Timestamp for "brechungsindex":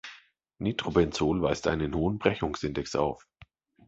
2.17-2.95